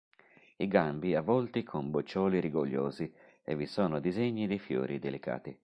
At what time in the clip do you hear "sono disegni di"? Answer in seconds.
3.67-4.57